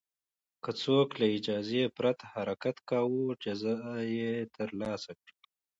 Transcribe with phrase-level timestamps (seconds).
[0.63, 3.79] که څوک له اجازې پرته حرکت کاوه، سزا
[4.17, 5.33] یې ترلاسه کړه.